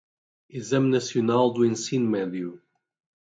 Exame 0.49 0.89
Nacional 0.89 1.53
do 1.53 1.63
Ensino 1.63 2.09
Médio 2.09 2.59